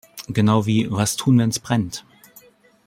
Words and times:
Genau 0.29 0.65
wie 0.65 0.89
"Was 0.91 1.15
tun, 1.15 1.37
wenn’s 1.37 1.59
brennt? 1.59 2.05